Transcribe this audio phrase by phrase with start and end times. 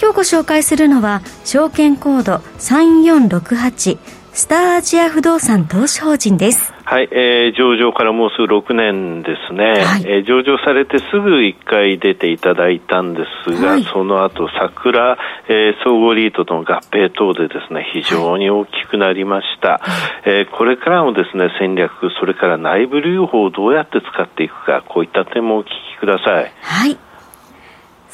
[0.00, 3.98] 今日ご紹介するのは証券コード3468
[4.32, 6.74] スターアジア不動産投資法人です。
[6.84, 15.16] はい、えー、上場からもうすぐ6年ですね、はい、えー、上場されてすぐ1回出ていただいたんですが、はい、その後桜、
[15.48, 19.80] えー、総合リートとの合併等でですね非常に大きくなりました、は
[20.26, 21.90] い、えー、これからもですね戦略
[22.20, 26.52] それから内部留保をどうやって使っていくかこういった点もお聞きください。
[26.60, 27.05] はい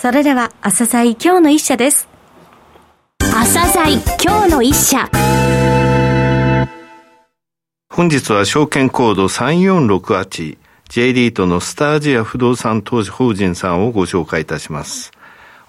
[0.03, 2.09] それでは朝鮮今日の一社です
[3.21, 5.09] 朝鮮今日の一社
[7.89, 15.13] 本日は証券コード 3468J リートのスタージア不動産投資法人さんをご紹介いたします。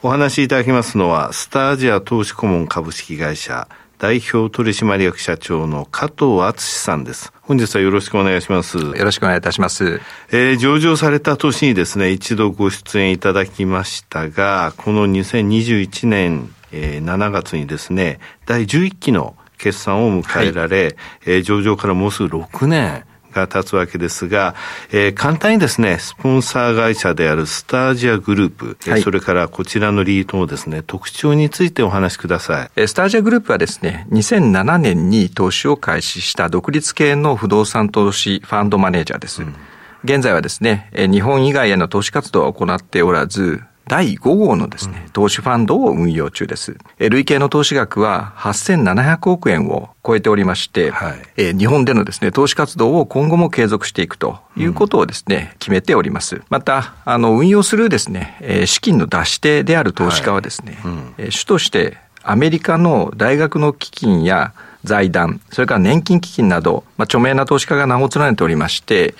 [0.01, 3.67] お話しいただきますのは、スタージア投資顧問株式会社
[4.03, 7.31] 代表取締役社長の加藤敦さんです。
[7.41, 8.77] 本日はよろしくお願いします。
[8.77, 10.01] よろしくお願いいたします。
[10.29, 20.95] えー、上場された年にですね、一度ご出演いただきましたが、この2021年、えー、7月にですね、第11期の決算を迎えられ、はい、
[21.25, 24.55] えー、上場からもうすぐ6年、が経つわけですが、
[24.91, 32.87] えー、簡単にですね、スポンサー会社であるスタージアグループ、はい、それからこちらのリートのですね、特徴についてお話しください。
[32.87, 39.41] スタージアグループはですね、2007年に投資を開始した独立系の不動産投資ファンドマネージャーです。
[39.41, 39.55] うん、
[40.03, 46.77] 現在はですね、日本以外への投資活動は行っておらず、第5号のですね、投資ファンドを運用中です。
[46.99, 56.41] 累計の投資額は8700億円を超えておりまして、はい、え日本でのですね、投資活動を今後も継続していくということをですね、うん、決めております。
[56.49, 60.89] また、あの、運用するですね、え資金の出し手である投資家はですね、は
[61.19, 61.23] い。
[61.25, 69.15] うん、主としてアメリカの大学の基金や財団、それから年金基金など、まあ、著名な投資家が名を連ねておりまして、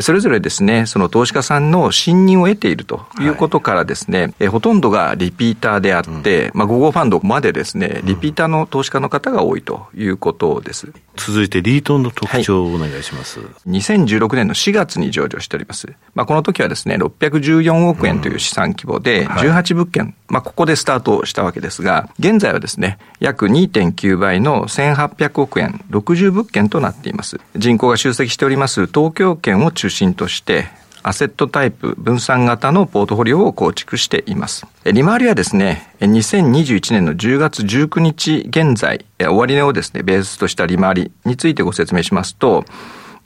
[0.00, 10.92] それぞれですね、その投資家さんの信任を得ているということからですね、はい、ほとんどがリピーターであって、うん、まあ、5号ファンドまでですね、リピーターの投資家の方が多いということです。
[11.16, 13.40] 続いて、リートの特徴をお願いします。
[13.40, 15.92] はい、2016年の4月に上場しております。
[16.14, 24.68] まあ、この時はですね、614億円という資産規模で、18物件、まあ、ここでスタートしたわけですが、現在はですね、約2.9倍の
[25.08, 27.40] 1800億円、60物件となっています。
[27.56, 30.68] 人口が集積しております東京圏を中心として、
[31.02, 34.66] アセットタイプ分散型のポートフォリオを構築しています。
[34.84, 42.64] 利回りはですね、2021年の10月19日現在、終値をですね、ベースとした利回りについてご説明しますと、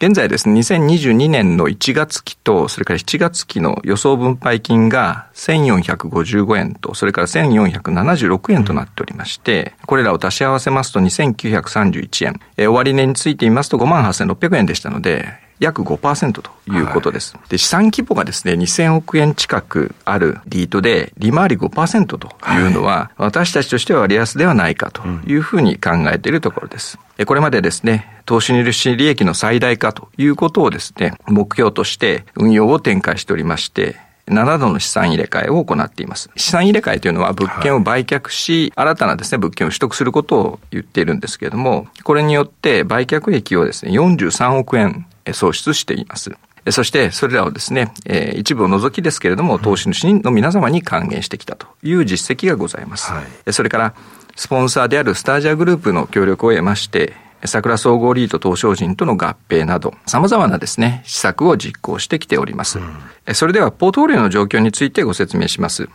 [0.02, 12.40] 現在ですね、2022年の1月期と、それから7月期の予想分配金が1455円と、それから1476円となっておりまして、これらを足し合わせますと2931円。
[12.56, 17.34] え終値についていますと58,600円でしたので、約5%ということです。
[17.36, 26.98] はい、で、資産規模がですね、2000億円近くあるリートで、利回り5%というのは、はい、私たちとしては割安ではないかというふうに考えているところです。
[27.18, 33.96] うん、これまでですね、投資入資利益の最大化ということをですね、目標として運用を展開しておりまして、
[34.30, 36.30] 7度の資産入れ替えを行っています。
[36.36, 46.32] 資産入れ替えというのは物件を売却し、新たなですね、物件を取得することを言っているんですけれども、これによって売却益をですね、43億円創出しています。
[46.70, 53.10] そして、それらをですね、えー、一部を除きですけれども、投資主の皆様に還元してきたという実績がございます。
[53.10, 53.94] はい、それから、
[54.36, 57.14] スポンサーであるスタージアグループの協力を得まして、
[57.44, 62.78] 桜総合リート東証人との合併など、様々なですね、施策を実行してきております。
[62.78, 65.88] うん、それでは、ポートフォリオの状況についてご説明します。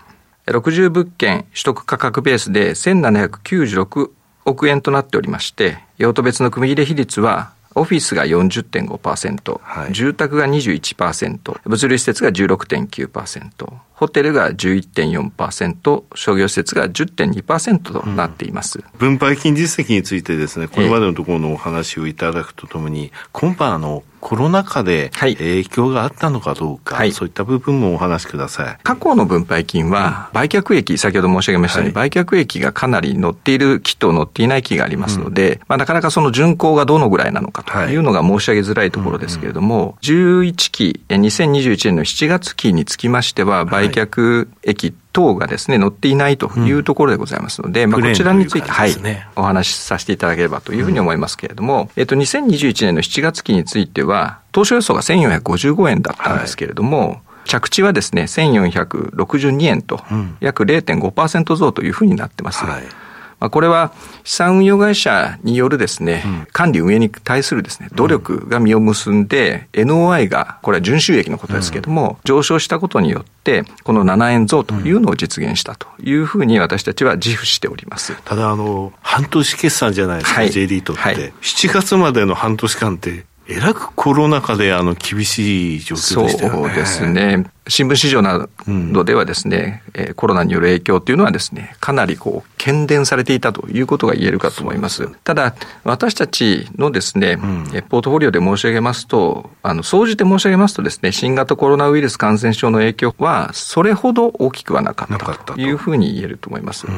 [0.47, 4.09] 60物件取得価格ベースで1796
[4.45, 28.77] 億円となっておりまして、用途別の組入れ比率はオフィスが40.5%、はい、住宅が21%、物流施設が16.9%、ホテルが11.4%、商業施設が10.2%となっています、うん、分配金実績についてですね、これまでのところのお話をいただくとともに、今般あの、コロナ禍で影響があったのかどうか、はい、そういった部分もお話しください。
[28.81, 37.95] 過去の分配金は、売却益、先ほど申し上げましたように、はい、売却益がかなり乗っている期と乗っていない期がありますので、うん、まあ、なかなかその巡行がどのぐらいなのかとい。
[37.95, 48.91] うのが申し上げづらいところですけれども、はいうんうん、11期、2021年の7月期につきましては、売却益等がですね、載っていないというところでございますので、うん、まあ、こちらについて、はい、
[49.35, 57.19] お話しさせていただければというふうに思いますけれども、うん、えっと、2021年の7月期については、当初予想が1455円だったんですけれども、はい。
[57.45, 60.03] 着地はですね、1462円と、
[60.39, 62.65] 約0.5%増というふうになってます。
[62.65, 63.04] はい
[63.39, 63.93] まあ、これは
[64.23, 78.15] 資産運用会社によるですね、うん、管理運営に対するですね、努力が実を結んで、うん、NOI が、これは純収益のことですけれども、うん、上昇したことによって、この7円増というのを実現したというふうに私たちは自負しております。
[78.23, 81.01] ただ、あの、半年決算じゃないですか、はい、J リートって。
[81.01, 86.69] はい、7月までの半年間って、えらくコロナ禍であの厳しい状況でしたよね。
[86.69, 87.45] そうですね。
[87.67, 95.09] 新聞市場などではですね、うん、コロナによる影響というのはですね、かなりこう、懸念されていたということが言えるかと思います。
[95.23, 106.87] ただ、私たちのですね、うん、ポートフォリオで申し上げますと、あの、総じて申し上げますとですね、新型コロナウイルス感染症の影響は、それほど大きくはなかったというふうに言えると思います。
[106.87, 106.95] うん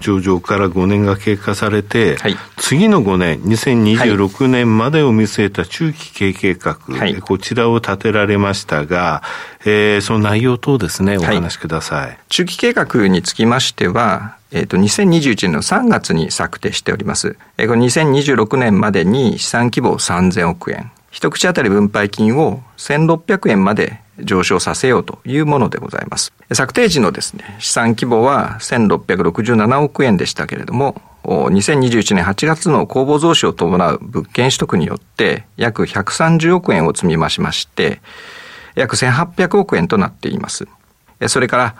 [0.00, 9.22] 上場から5年が経過されて、はい、次の5年、2026年までを見据えた中期経営計画、はい、こちらを立てられましたが、
[9.64, 12.06] えー、その内容等ですね、お話しください。
[12.06, 17.36] はい、中期計画につきましては、えっ、ー、と、2021年の3月に策定しております。
[17.58, 26.32] えー、この2026年までに資産規模3000億円、一口当たり分配金を1600円まで上昇させようというものでございます。
[26.52, 38.00] 策定時のですね、資産規模は1667億円でしたけれども、2021年8月の公募増資を伴う物件取得によって約130億円を積み増しまして、
[38.74, 40.66] 約1800億円となっています。
[41.26, 41.74] それから、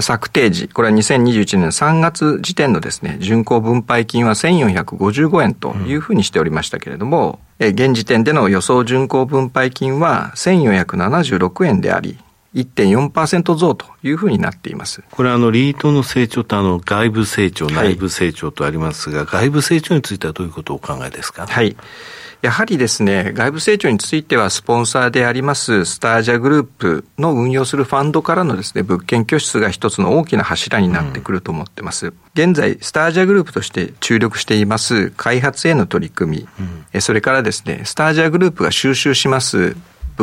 [0.00, 12.18] 策定時、これは2021年3月時点のですね、巡航分配金は1455円というふうにしておりましたけれども、うん、現時点での予想巡航分配金は1476円であり、
[12.54, 15.02] 1.4%増というふうになっています。
[15.10, 21.46] これあの、リートの成長とあの、外部成長、内部成長とありますが、はい、外部成長についてはどういうことをお考えですか？
[21.46, 21.76] はい。
[22.42, 32.08] やはりですね、外部成長については、スポンサーでありますスタージャグループの運用するファンドからのですね、物件拠出が一つの大きな柱になってくると思ってます。
[32.08, 36.48] うん、現在、スタージャグループとして注力しています開発への取り組み、
[36.94, 39.76] うん、それからですね、スタージャグループが収集します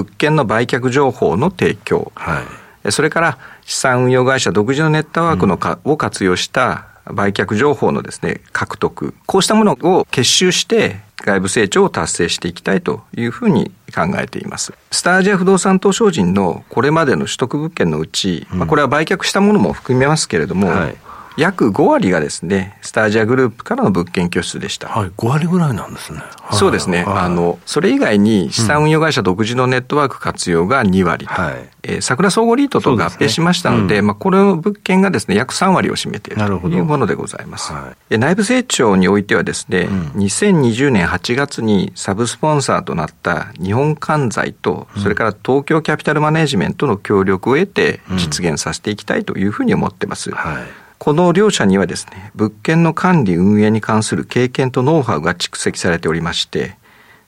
[0.03, 2.43] 物件の売却情報の提供、は
[2.85, 9.13] い、それから資産運用会社独自のネットワークのか、うん、を活用した売却情報のですね、獲得。
[9.25, 14.73] こうしたものを結集して、外部成長を達成していきたいというふうに考えています。
[14.91, 20.95] スタージア不動産投商人のこれまでの取得物件のうち、うん、まあ、これは売却したものも含めますけれども、はい
[21.39, 24.89] 約5割がですね、スタージアグループからの物件拠出でした。
[24.89, 26.19] はい、5割ぐらいなんですね。
[26.19, 31.25] はい、そうですね、はい、あの、それ以外に資産運用会社独自のネットワーク活用が2割。
[31.25, 31.69] はい。
[31.81, 37.71] えー、桜総合リートと合併しましたので、でねうん、まあ、これの物件がですね、約3割を占めているというものでございます。
[37.71, 50.31] はい、内部成長においてはですね、うん、2020年8月にサブスポンサーとなった日本関材と、それから東京キャピタルマネジメントの協力を得て実現させていきたいというふうに思ってます。
[50.31, 56.75] はいこの両社にはですね、物件の管理運営に関する経験とノウハウが蓄積されておりまして、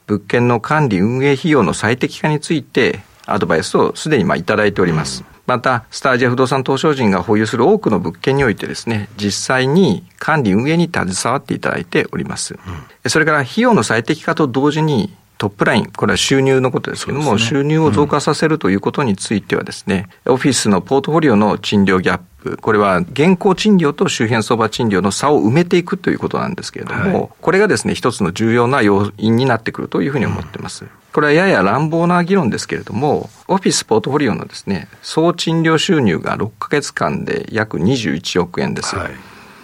[0.07, 5.23] 物件の管理運営費用の最適化についてアドバイスをすでにまあいただいております。
[5.47, 12.55] また、スタージア不動産投資人が保有する多くの物件においてですね、実際に管理運営に携わっていただいております。
[13.03, 30.83] うん、それから費用の最適化と同時にトップライン、これは収入のことですけども、ね、収入を増加させるということについてはですね、うん、オフィスのポートフォリオの賃料ギャップ、これは現行賃料と周辺相場賃料の差を埋めていくということなんですけれども、はい、これがですね、一つの重要な要因になってくるというふうに思っています。
[30.83, 38.95] うん、これはやや乱暴な議論ですけれども、オフィスポートフォリオのですね、総賃料収入が6ヶ月間で約21億円です。
[38.95, 39.11] はい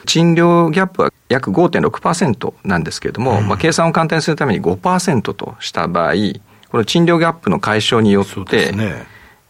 [0.07, 6.13] 賃料ギャップは約5.6%なんですけれども、うん、まあ、計算を簡単にするために5%とした場合、
[6.69, 8.74] この賃料ギャップの解消によって、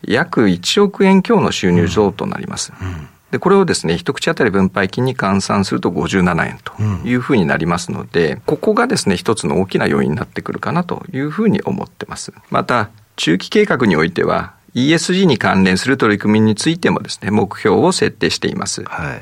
[0.03, 2.73] 約1億円強の収入増となります。
[2.79, 12.31] うんうんで、これをですね、一口当たり分配金に換算すると57円というふうになりますので、うん、ここがですね、一つの大きな要因になってくるかなというふうに思ってます。
[12.49, 18.83] また、中期計画においては、ESG に関連する取り組みについてもですね、目標を設定しています。
[18.85, 19.21] はい、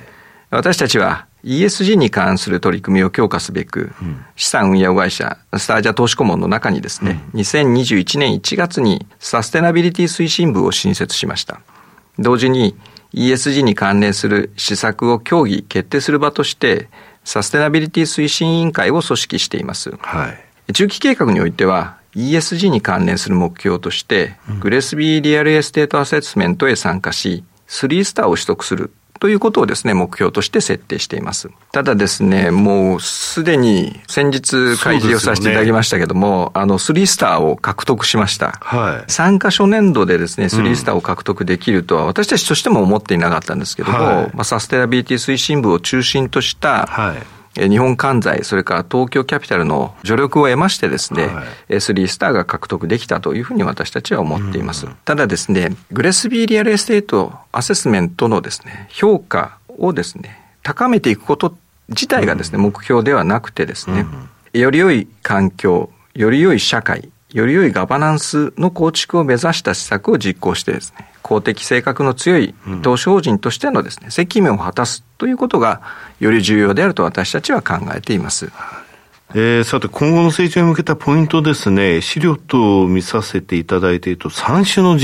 [0.52, 11.62] 私たちは ESG に関する取り組みを強化すべく、うん、資産運用会社、スターアジア投資顧問の中にですね、うん、2021年1月にサステナビリティ推進部を新設しました。
[12.18, 12.75] 同時に
[13.14, 16.90] ESG に関連する施策を協議、決定する場として、
[17.24, 19.92] サステナビリティ推進委員会を組織しています。
[20.00, 20.34] は
[20.68, 31.50] い、中期計画においては、ESG に関連する目標として、うん、 GRESB Real Estate Assessment へ参加し、3スターを取得するということをですね、目標として設定しています。
[31.72, 38.52] ただですね、もうすでに先日開示をさせていただきましたけども、ね、あの、3スターを獲得しました。
[38.62, 39.12] はい。
[39.12, 54.86] 参加初年度でですね、3スターを獲得できるとは、私たちとしても思っていなかったんですけども、はい、まあ、サステナビリティ推進部を中心とした、はい日本管財、それから東京キャピタルの助力を得ましてですね、はい、3スターが獲得できたというふうに私たちは思っています。
[54.88, 61.56] うん、ただですね、 GRESB Real Estate Assessment のですね、評価をですね、高めていくこと
[61.90, 64.06] 自体がですね、目標ではなくてですね、
[64.54, 75.82] より良い環境、より良い社会、より良いガバナンスの構築を目指した施策を実行してですね、公的性格の強い投資法人としてのですね、責務を果たすということが
[76.22, 78.50] より重要であると私たちは考えています。
[79.34, 84.98] えー、さて、今後の成長に向けたポイントですね、資料と見させていただいていると、三種の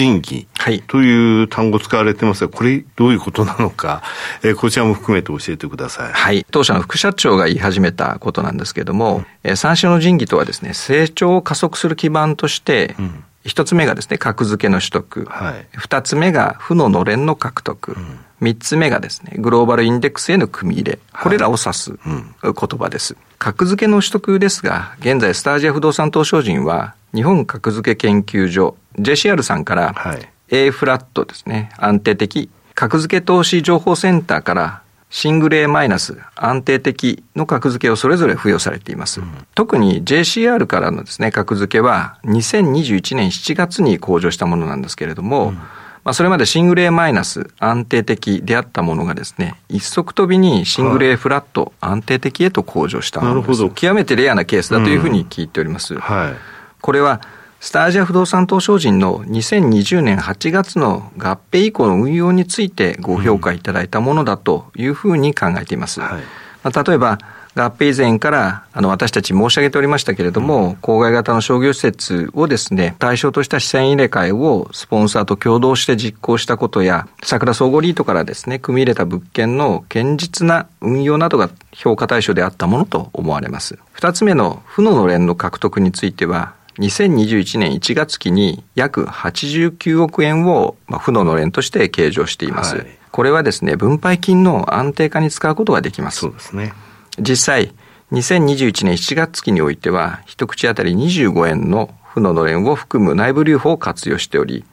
[0.64, 4.04] 神器という単語使われてますが、これ、どういうことなのか、
[4.44, 6.14] えー、こちらも含めて教えてください。
[6.14, 6.46] はい。
[6.52, 15.26] 当社の副社長が言い始めたことなんですけれども、えー、三種の神器とはですね、成長を加速する基盤として、うん一つ目がですね、格付けの取得。
[15.26, 17.98] はい、二つ目が負ののれんの獲得。
[18.40, 21.00] 三、うん、つ目がですね、グローバルインデックスへの組み入れ。
[21.12, 21.98] これらを指す
[22.44, 23.16] 言葉です。
[23.40, 39.20] 格付けの取得ですが、現在スタージア不動産投資法人は、日本格付け研究所、JCR さんから、はい、A フラットですね、安定的、格付け投資情報センターからシングル A マイナス安定的の格付けをそれぞれ付与されています。
[39.20, 45.66] うん、特に JCR からのですね、格付けは2021年7月に向上したものなんですけれども、うん、ま
[46.06, 53.70] あそれまでシングル A マイナス安定的であったものがですね、一足飛びにシングル A フラット安定的へと向上したものです。
[53.70, 55.94] 極めてレアなケースだというふうに聞いております。
[55.94, 56.34] うんはい、
[56.80, 57.20] これは
[57.62, 66.02] スタージア不動産東証人の2020年8月の合併以降の運用についてご評価いただいたものだというふうに考えています。
[66.02, 66.24] はい、
[66.64, 67.20] まあ、例えば、
[67.54, 83.78] 合併以前からあの私たち申し上げておりましたけれども、郊外型の商業施設をですね、対象とした資産入れ替えをスポンサーと共同して実行したことや、桜総合リートからですね、組み入れた物件の堅実な運用などが評価対象であったものと思われます。
[83.92, 92.78] 二つ目の負ののれんの獲得については、2021年1月期に約89億円を、まあ、負ののれんとして計上しています。
[92.78, 96.22] はい、これはですね、分配金の安定化に使うことができます。
[96.22, 96.74] そうですね。
[97.20, 97.74] 実際、
[98.12, 104.66] 2021年7月期においては、一口当たり25円の負ののれんを含む内部留保を活用しており、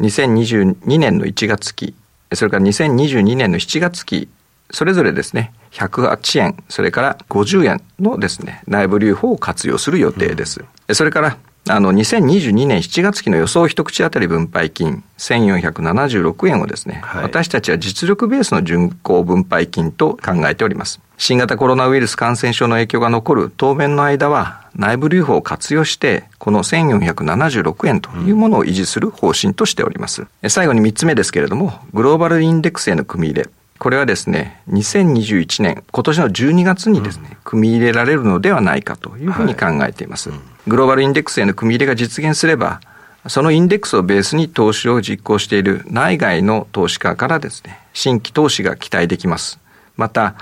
[0.00, 1.94] 2022年の1月期、
[2.34, 4.28] それから2022年の7月期、
[4.70, 10.64] それぞれですね、108円、それから50円のですね、内部留保を活用する予定です。
[10.88, 11.36] うん、それから、
[11.68, 21.00] あの、2022年7月期の予想一口当たり分配金1476円をですね、はい、私たちは実力ベースの巡航分配金と考えております。
[21.18, 30.22] 新型コロナウイルス感染症の影響が残る当面の間は、内部留保を活用して、この1476円というものを維持する方針としております。
[30.42, 33.50] うん、最後に3つ目ですけれども、グローバルインデックスへの組み入れ。
[33.78, 40.30] これはですね、2021年、今年の12月にですね、うん、組み入れられるのではないかというふうに考えています。
[40.30, 42.80] はいうん、グローバルインデックスへの組み入れが実現すれば、
[43.28, 49.58] そのインデックスをベースに投資を実行している内外の投資家からですね、新規投資が期待できます。
[49.96, 50.34] また、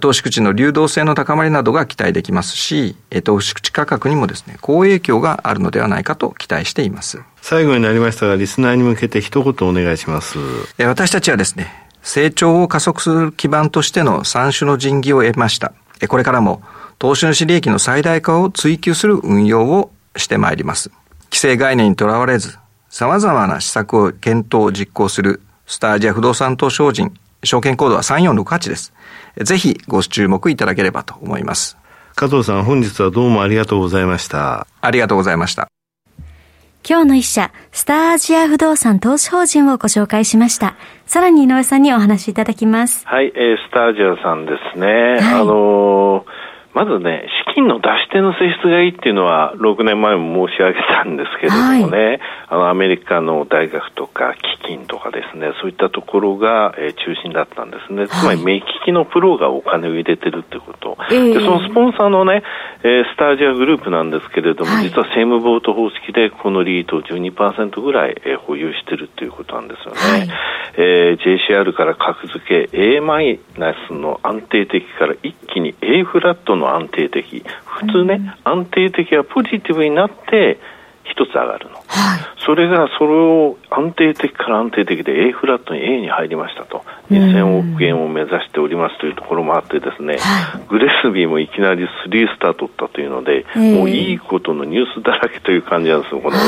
[0.00, 7.20] 投資口の流動性の高まりなどが期待できますし、投資口価格にもですね、好影響があるのではないかと期待しています。
[7.40, 10.38] 最後になりましたが、リスナーに向けて一言お願いします。
[10.78, 15.72] 私たちはですね、成長を加速する基盤としての三種の神器を得ました。
[16.06, 16.62] これからも
[16.98, 20.90] 投資主利益の最大化を追求する運用をしてまいります。
[21.30, 22.58] 規制概念にとらわれず、
[22.90, 28.92] 様々な施策を検討実行するスタージア不動産投資法人、証券コードは3468です。
[29.42, 31.76] ぜひご注目いただければと思います。
[32.14, 34.66] 加藤さん、本日はどうもありがとうございました。
[34.80, 35.73] ありがとうございました。
[36.86, 40.76] 今日の一社、スターアジア不動産投資法人をご紹介しました。
[41.06, 43.06] さらに井上さんにお話しいただきます。
[43.06, 44.86] はい、えー、スターアジアさんですね。
[44.86, 46.33] はい、あのー、
[46.74, 58.08] まずね、資金の出し手の性質がいいっていうのは、6年前も申し上げたんですけれどもね、はい、あの、アメリカの大学とか基金とかですね、そういったところが、えー、中心だったんですね。
[58.08, 60.98] つまり、目利きのプロがお金を入れてるってこと。
[61.08, 62.42] で、そのスポンサーのね、
[62.82, 70.00] えー、スタージアグループなんですけれども、はい、実は政務ボート方式でこのリートを12%ぐらい、えー、保有してるということなんですよね。
[70.00, 70.28] はい、
[70.76, 77.22] えー、JCR から格付け A マイナスの安定的から一気に A フラットの安定的。
[77.64, 80.58] 普通ね、うん、安定的はポジティブになって、
[81.04, 86.84] 一つ上がるの、はい、それがそれを安定的から安定的で A フラットに A に入りましたと。
[87.10, 91.88] 2000億円を目指しておりますというところもあってですね、はい、グレスビーもいきなり3
[92.34, 96.44] スター取ったというので、もういいことのニュースだらけという感じなんですよこの頃。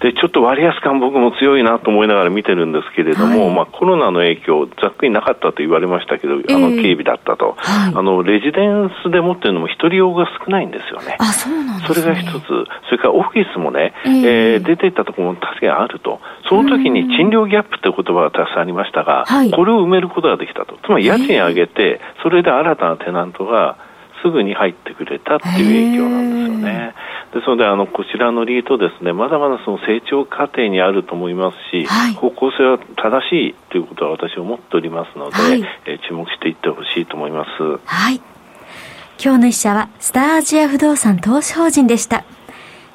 [0.00, 11.16] でちょっと割安感僕も強いなと思いながら見てるんですけれども、はい、まあ、コロナの影響ざっくりなかったと言われましたけど、あの警備だったと、あのレジデンスで持ってるのも一人用が少ないんですよね。
[11.20, 12.46] あそうなん、ね、それが一つ。
[12.88, 20.78] それからオフィスもね、えー、えー、出ていったところも確かにあるとその時に賃料ギャップという言葉がたくさんありましたが、はい、これを埋めることができたと。
[20.84, 23.76] つまり家賃上げて、それで新たなテナントが
[24.22, 26.94] すぐに入ってくれたっていう影響なんですよね。
[27.34, 37.50] ですので、あの、こちらのリートですね、まだまだその成長過程にあると思いますし、はい、方向性は正しいということは私は思っておりますので、はい、え注目していってほしいと思います。
[37.86, 38.20] はい。
[39.22, 42.24] 今日の一社は、スターアジア不動産投資法人でした。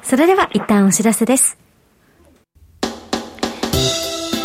[0.02, 1.67] それでは一旦お知らせです。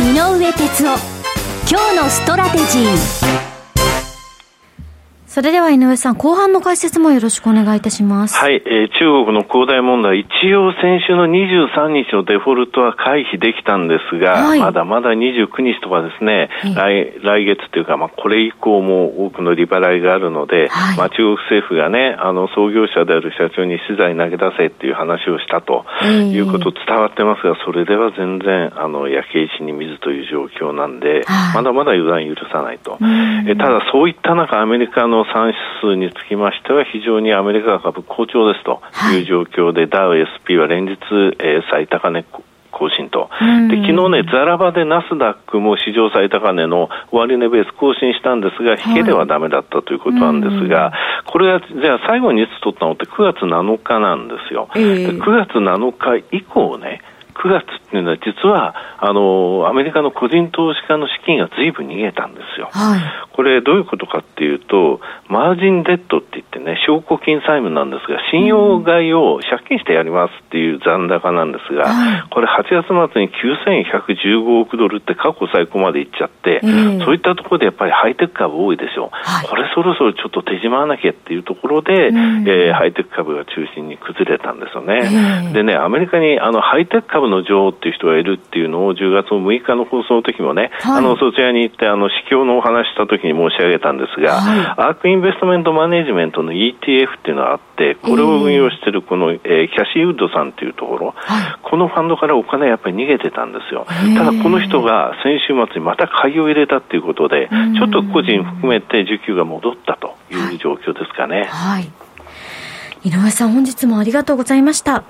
[0.00, 0.98] 井上哲夫。
[1.68, 3.47] 今日のストラテジー。
[5.38, 8.34] それでは井上さん、後半の解説もよろしくお願いいたします。
[8.34, 31.22] はい、えー、中国の恒大問題、一応先週の23日のデフォルトは回避できたんですが、はい、まだまだ29日とかですね、はい、来来月というか、まあ、これ以降も多くの利払いがあるので、はい、まあ、中国政府がね、あの創業者である社長に資材投げ出せっていう話をしたということ伝わってますが、それでは全然、あの焼け石に水という状況なんで、
[31.54, 32.98] まだまだ油断許さないと。
[33.46, 38.80] えただ、そういった中、アメリカの産指数につきましては、非常にアメリカ株好調ですと
[39.14, 40.96] いう状況で、はい、ダウ SP は連日、
[41.38, 42.24] えー、最高値
[42.70, 43.28] 更新と。
[43.68, 50.92] で、昨日ね、ザラバでナスダックも史上最高値の終値ベース更新したんですが、引けではだめだったということなんですが、
[51.26, 54.68] これは、じゃあ最後にいつ取ったのって9月7日なんですよ。
[54.76, 57.00] えー、9月7日以降ね、
[57.34, 63.00] 9月っていうのは実はあのアメリカの個人投資家の資金がずいぶん逃げたんですよ、はい、
[63.32, 103.86] これどういうことかっていうとマージンデッドって言ってね証拠金債務なんですが信用買いを借金してやりますっていう残高なんですが、はい、これ8月末に9115億ドルって過去最高までいっちゃって、えー、そういったところでやっぱりハイテク株多いでしょ、はい、これそろそろちょっと手締まわなきゃっていうところで、うん、えー、ハイテク株が中心に崩れたんですよね、えー、でねアメリカにあのハイテク株の女王っていう人がいるっていうのを10月6日の放送の時もね、はい、あのそちらに行ってあの市況のお話した時に申し上げたんですが、はい、アークインベストメントマネジメントの ETF っていうのがあってこれを運用しているこの、えー、キャシーウッドさんっていうところ、はい、このファンドからお金やっぱり逃げてたんですよ。
[103.86, 111.44] ただこの人が先週末にまた買いを入れたっていうことでちょっと個人含めて需給が戻ったという状況ですかね。
[111.44, 111.88] はい。
[113.04, 115.04] 井上さん本日もありがとうございました。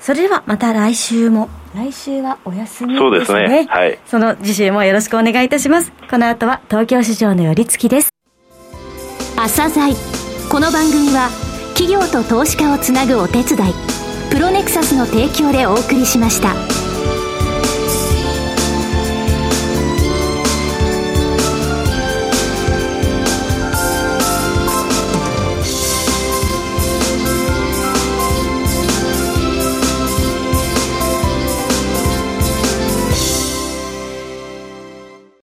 [0.00, 2.98] それではまた来週も来週はお休みですね。
[2.98, 3.66] そうですね。
[3.68, 3.98] はい。
[4.06, 5.92] その次週もよろしくお願いいたします。
[6.08, 8.10] この後は東京市場の寄り付きです。
[9.36, 9.94] 朝鮮。
[10.50, 11.28] この番組は
[11.74, 13.74] 企業と投資家をつなぐお手伝い。
[14.30, 16.83] プロネクサスの提供でお送りしました。